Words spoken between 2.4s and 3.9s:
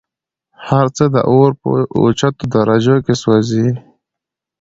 درجو كي سوزي